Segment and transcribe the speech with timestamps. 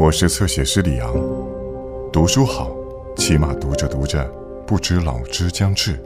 [0.00, 1.12] 我是侧写师李昂，
[2.10, 2.74] 读书好，
[3.18, 4.24] 起码读着读着，
[4.66, 6.02] 不知老之将至。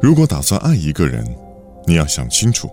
[0.00, 1.26] 如果打算爱一个人，
[1.86, 2.70] 你要想清楚，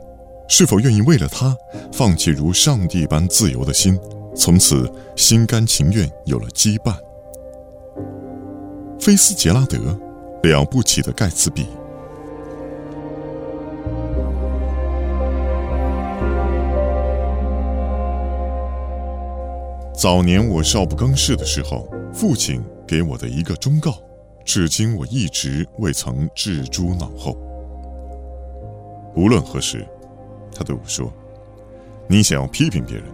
[0.47, 1.57] 是否愿意为了他
[1.91, 3.99] 放弃如上帝般自由的心，
[4.35, 6.93] 从此心甘情愿有了羁绊。
[8.99, 9.79] 菲斯杰拉德，
[10.43, 11.65] 了不起的盖茨比。
[19.97, 23.97] 早年我少不更事的时候，父亲给我的一个忠告，
[24.45, 27.35] 至今我一直未曾置诸脑后。
[29.15, 29.83] 无论何时，
[30.53, 31.11] 他对我说
[32.07, 33.05] ：“你想要批评别人，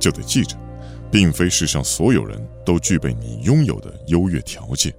[0.00, 0.56] 就得记着，
[1.12, 4.92] 并非世上所有人都具备你拥有的优越条件。”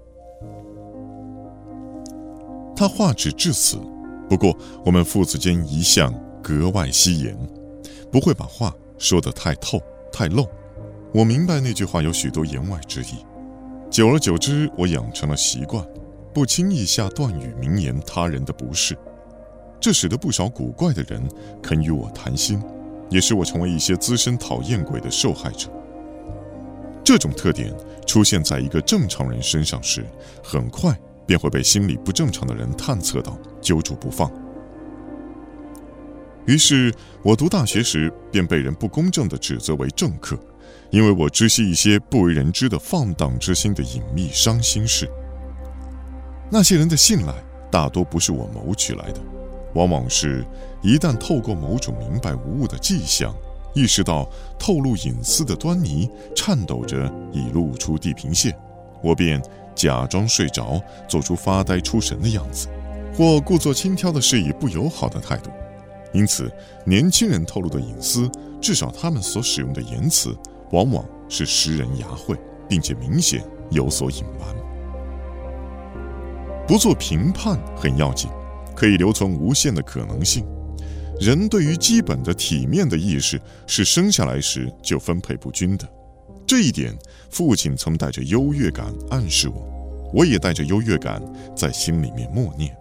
[2.74, 3.78] 他话只至此，
[4.30, 4.56] 不过
[4.86, 7.38] 我们父子间一向格外惜言，
[8.10, 10.48] 不会把话说得太透、太露。
[11.14, 13.24] 我明白那句话有许多言外之意，
[13.92, 15.86] 久而久之，我养成了习惯，
[16.34, 18.98] 不轻易下断语明言他人的不是，
[19.80, 21.22] 这使得不少古怪的人
[21.62, 22.60] 肯与我谈心，
[23.12, 25.70] 也使我成为一些资深讨厌鬼的受害者。
[27.04, 27.72] 这种特点
[28.08, 30.04] 出现在一个正常人身上时，
[30.44, 34.32] 很快便会被心理不正常的人探测到，揪住不放。
[36.48, 40.36] 于是我读大学时，便被人不公正地指责为政客。
[40.90, 45.10] 因为我知悉一些不为人知的放荡之心的隐秘伤心事，
[46.52, 47.34] 那些人的信赖
[47.72, 49.20] 大多不是我谋取来的，
[49.74, 50.46] 往往是
[50.82, 53.36] 一旦透过某种明白无误的迹象，
[53.74, 58.56] 意识到透露隐私的端倪，颤抖着已露出地平线，
[59.02, 59.42] 我便
[59.74, 62.68] 假装睡着，做出发呆出神的样子，
[63.16, 65.50] 或故作轻佻的示以不友好的态度。
[66.14, 66.52] 因此，
[66.86, 68.30] 年轻人透露的隐私，
[68.62, 70.38] 至少他们所使用的言辞。
[70.74, 72.36] 往往是识人牙慧，
[72.68, 74.56] 并且明显有所隐瞒。
[76.68, 78.30] 不做评判很要紧，
[78.76, 80.44] 可以留存无限的可能性。
[81.20, 85.88] 人对于基本的体面的意识是生下来时就分配不均的，
[86.48, 86.98] 这一点
[87.30, 91.22] 父亲曾带着优越感暗示我，我也带着优越感
[91.56, 92.76] 在心里面默念。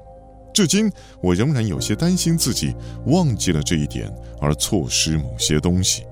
[0.55, 0.91] 至今
[1.23, 2.75] 我仍然有些担心自己
[3.07, 6.05] 忘记了这一点而错失某些东西。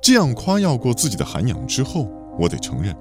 [0.00, 2.96] 这样夸耀过自己的涵养之后，我得承认，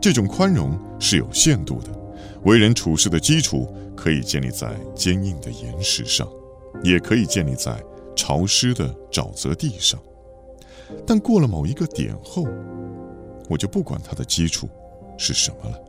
[0.00, 1.88] 这种宽容是有限度的。
[2.44, 6.28] 为人处事的基础可以建立在坚硬的岩石上，
[6.84, 7.76] 也可以建立在
[8.14, 10.00] 潮湿的沼泽地上。
[11.04, 12.46] 但过了某一个点后，
[13.48, 14.68] 我就不管它的基础
[15.18, 15.80] 是什么了。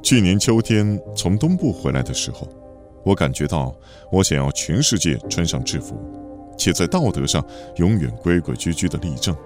[0.00, 2.46] 去年秋天从东部回来的时候，
[3.02, 3.74] 我感觉到
[4.12, 5.98] 我想要全世界穿上制服。
[6.56, 7.44] 且在道德上
[7.76, 9.36] 永远规规矩矩的立正，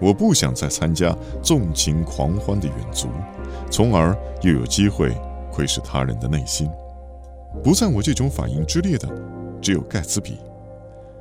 [0.00, 3.08] 我不想再参加纵情狂欢的远足，
[3.70, 5.14] 从而又有机会
[5.50, 6.68] 窥视他人的内心。
[7.62, 9.08] 不在我这种反应之列的，
[9.62, 10.38] 只有盖茨比，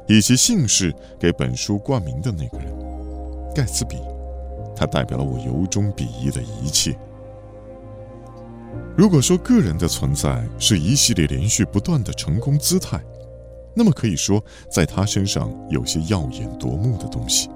[0.07, 2.67] 以及姓氏给本书冠名的那个人——
[3.53, 3.97] 盖茨比。
[4.75, 6.97] 他代表了我由衷鄙夷的一切。
[8.97, 12.99] 如果说个人的存在是一系列连续不断的成功姿态，
[13.75, 17.49] 那么可以说，在他身上有些耀眼夺目的东西，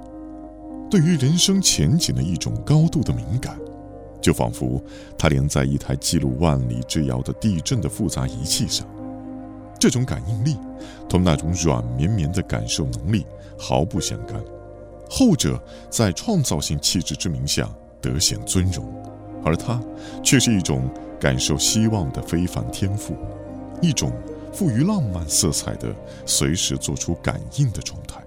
[0.90, 3.56] 对于人生前景的一种高度的敏感，
[4.20, 4.82] 就仿佛
[5.16, 8.88] 他连在一台记录万里之遥的地震的复杂仪器上，
[9.80, 10.58] 这种感应力
[11.08, 13.24] 同那种软绵绵的感受能力
[13.56, 14.42] 毫不相干，
[15.08, 17.70] 后者在创造性气质之名下
[18.02, 18.92] 得显尊荣，
[19.46, 19.80] 而他
[20.24, 20.90] 却是一种
[21.20, 23.16] 感受希望的非凡天赋，
[23.84, 24.12] 一种。
[24.54, 25.94] 富于浪漫色彩的，
[26.26, 28.22] 随时做出感应的状态。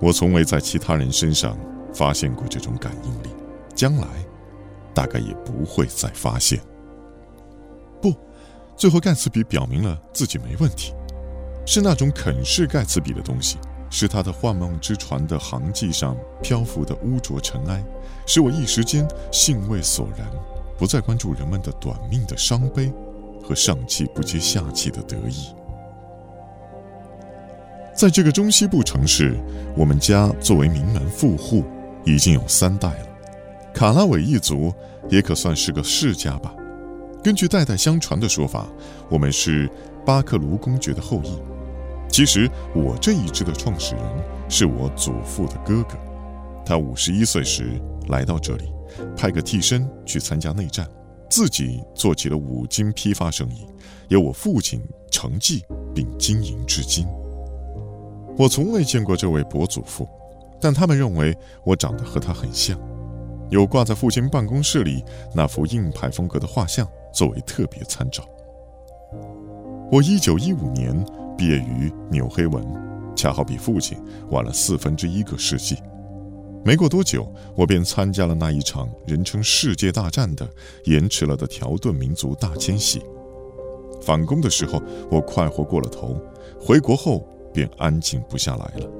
[0.00, 1.56] 我从未在其他人身上
[1.94, 3.28] 发现过这种感应力，
[3.74, 4.06] 将来
[4.92, 6.60] 大概也不会再发现。
[8.00, 8.14] 不，
[8.76, 10.94] 最后盖茨比表明了自己没问题，
[11.64, 13.56] 是那种肯视盖茨比的东西，
[13.90, 17.82] 是他的幻梦之船的航迹上漂浮的污浊尘埃，
[18.26, 20.28] 使我一时间兴味索然，
[20.76, 22.92] 不再关注人们的短命的伤悲。
[23.42, 25.54] 和上气不接下气的得意，
[27.94, 29.36] 在这个中西部城市，
[29.76, 31.64] 我们家作为名门富户，
[32.04, 33.06] 已经有三代了。
[33.72, 34.72] 卡拉韦一族
[35.08, 36.54] 也可算是个世家吧。
[37.22, 38.66] 根据代代相传的说法，
[39.08, 39.68] 我们是
[40.04, 41.36] 巴克卢公爵的后裔。
[42.08, 44.04] 其实，我这一支的创始人
[44.48, 45.96] 是我祖父的哥哥。
[46.64, 48.72] 他五十一岁时来到这里，
[49.16, 50.86] 派个替身去参加内战。
[51.28, 53.66] 自己做起了五金批发生意，
[54.08, 54.80] 由我父亲
[55.10, 55.64] 承继，
[55.94, 57.06] 并经营至今。
[58.38, 60.08] 我从未见过这位伯祖父，
[60.60, 62.78] 但他们认为我长得和他很像，
[63.50, 68.24] 有挂在父亲办公室里那幅硬派风格的画像作为特别参照。
[69.90, 70.94] 我一九一五年
[71.36, 72.64] 毕业于纽黑文，
[73.14, 73.96] 恰好比父亲
[74.30, 75.76] 晚了四分之一个世纪。
[76.66, 80.44] 没过多久，我便参加了那一场人称“世界大战”的
[80.86, 83.00] 延迟了的条顿民族大迁徙。
[84.02, 86.16] 返工的时候，我快活过了头；
[86.60, 87.24] 回国后，
[87.54, 88.90] 便安静不下来了。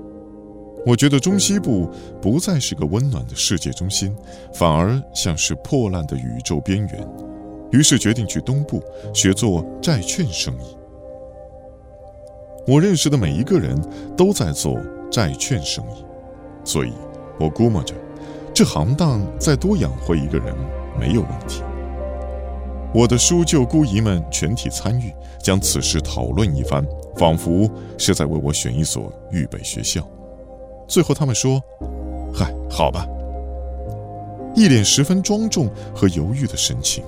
[0.87, 1.91] 我觉得中西部
[2.23, 4.15] 不再是个温暖的世界中心，
[4.55, 7.09] 反而像是破烂的宇宙边缘。
[7.73, 8.81] 于是决定去东部
[9.13, 10.77] 学做债券生意。
[12.65, 13.77] 我认识的每一个人
[14.17, 14.81] 都在做
[15.11, 16.05] 债券生意，
[16.63, 16.93] 所以。
[17.39, 17.95] 我估摸着，
[18.55, 20.55] 这行当再多养活一个人
[20.99, 21.63] 没有问题。
[22.95, 25.13] 我的叔舅姑姨们全体参与，
[25.43, 26.87] 将此事讨论一番，
[27.17, 27.69] 仿佛
[27.99, 30.07] 是在为我选一所预备学校。
[30.89, 31.61] 最后他们说
[32.33, 33.07] ：“嗨，好吧。”
[34.57, 37.05] 一脸十分庄重和犹豫的神情。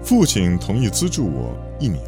[0.00, 2.00] 父亲同意资助我一年，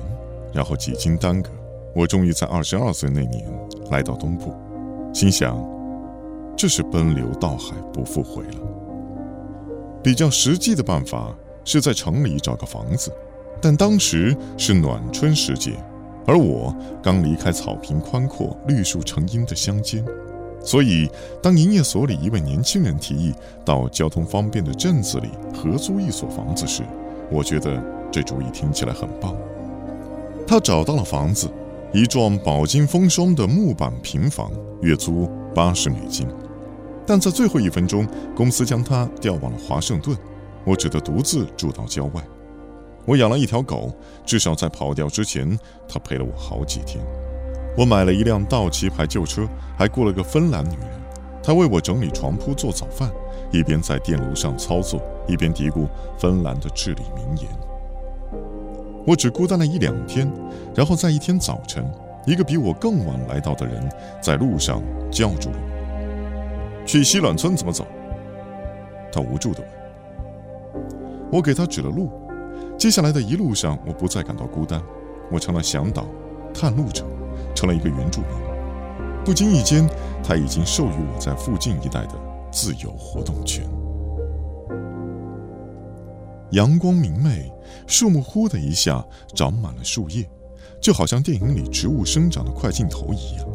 [0.52, 1.50] 然后几经耽搁，
[1.92, 3.44] 我终于在二十二岁那年
[3.90, 4.54] 来到东部，
[5.12, 5.58] 心想。
[6.56, 8.60] 这是奔流到海不复回了。
[10.02, 11.34] 比较实际的办法
[11.64, 13.12] 是在城里找个房子，
[13.60, 15.72] 但当时是暖春时节，
[16.26, 20.04] 而我刚离开草坪宽阔、绿树成荫的乡间，
[20.60, 21.08] 所以
[21.40, 23.32] 当营业所里一位年轻人提议
[23.64, 26.82] 到交通方便的镇子里合租一所房子时，
[27.30, 29.36] 我觉得这主意听起来很棒。
[30.46, 31.48] 他找到了房子，
[31.92, 34.50] 一幢饱经风霜的木板平房，
[34.80, 36.26] 月租八十美金。
[37.06, 40.16] 但在最后一分钟，公司将他调往了华盛顿，
[40.64, 42.22] 我只得独自住到郊外。
[43.04, 43.92] 我养了一条狗，
[44.24, 45.58] 至少在跑掉之前，
[45.88, 47.04] 它陪了我好几天。
[47.76, 50.88] 我买了一辆道奇牌旧车，还雇了个芬兰女人，
[51.42, 53.10] 她为我整理床铺、做早饭，
[53.50, 57.48] 一边在电炉上操作，一边嘀咕芬兰的至理名言。
[59.04, 60.30] 我只孤单了一两天，
[60.76, 61.84] 然后在一天早晨，
[62.24, 63.90] 一个比我更晚来到的人
[64.22, 65.71] 在路上叫住了我。
[66.84, 67.86] 去西暖村怎么走？
[69.12, 70.82] 他无助地问。
[71.30, 72.10] 我给他指了路。
[72.78, 74.82] 接下来的一路上，我不再感到孤单，
[75.30, 76.06] 我成了向导、
[76.52, 77.04] 探路者，
[77.54, 78.30] 成了一个原住民。
[79.24, 79.88] 不经意间，
[80.22, 82.14] 他已经授予我在附近一带的
[82.50, 83.64] 自由活动权。
[86.50, 87.52] 阳光明媚，
[87.86, 89.04] 树木忽的一下
[89.34, 90.28] 长满了树叶，
[90.80, 93.46] 就好像电影里植物生长的快镜头一样。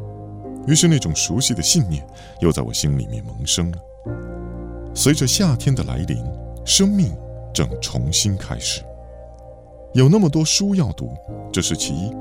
[0.68, 2.06] 于是，那种熟悉的信念
[2.42, 3.78] 又在我心里面萌生了。
[4.94, 6.22] 随着夏天的来临，
[6.66, 7.16] 生命
[7.54, 8.84] 正重新开始。
[9.94, 11.16] 有那么多书要读，
[11.54, 12.12] 这是其一；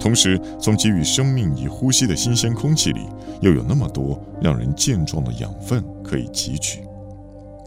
[0.00, 3.06] 同时，从给予生命以呼吸的新鲜空气里，
[3.40, 6.84] 又有那么多让人健壮的养分可以汲取。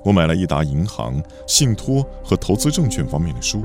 [0.03, 3.63] 我买了一沓银行、信托和投资证券方面的书，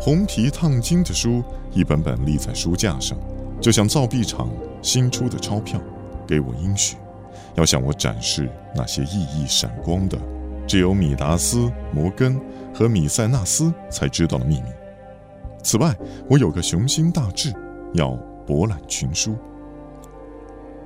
[0.00, 3.18] 红皮烫金的书一本本立在书架上，
[3.60, 4.48] 就像造币厂
[4.80, 5.80] 新出的钞票。
[6.26, 6.96] 给我应许，
[7.54, 10.18] 要向我展示那些熠熠闪光的，
[10.66, 12.40] 只有米达斯、摩根
[12.72, 14.68] 和米塞纳斯才知道的秘密。
[15.62, 15.96] 此外，
[16.28, 17.52] 我有个雄心大志，
[17.94, 18.10] 要
[18.46, 19.36] 博览群书。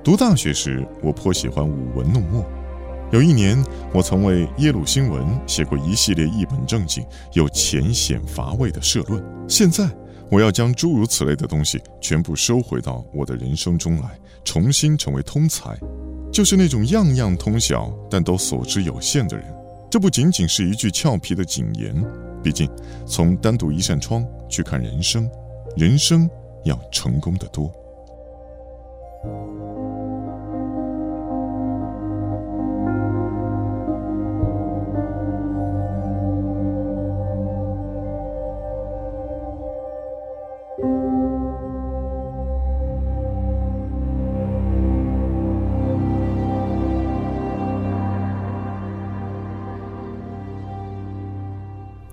[0.03, 2.45] 读大学时，我颇喜欢舞文弄墨。
[3.11, 3.61] 有一年，
[3.93, 9.21] 我曾为耶鲁新闻写过一系列一本正经又浅显乏味的社论。
[9.47, 9.89] 现在，
[10.31, 14.09] 我要将诸如此类的东西全部收回到我的人生中来。
[14.45, 15.77] 重新成为通才，
[16.31, 19.45] 就是那种样样通晓但都所知有限的人。
[19.91, 21.93] 这不仅仅是一句俏皮的谨言，
[22.41, 22.67] 毕竟
[23.05, 25.29] 从单独一扇窗去看人生，
[25.75, 26.27] 人生
[26.63, 27.71] 要成功的多。